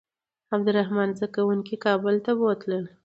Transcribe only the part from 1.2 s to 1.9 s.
کوونکي